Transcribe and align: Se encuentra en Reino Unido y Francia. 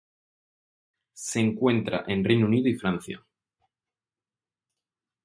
Se 1.13 1.39
encuentra 1.39 2.05
en 2.07 2.23
Reino 2.23 2.47
Unido 2.47 2.67
y 2.69 2.73
Francia. 2.73 3.23